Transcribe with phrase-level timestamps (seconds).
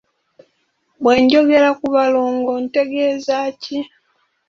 [1.01, 3.77] Bwe njogera ku balongo ntegeeza ki?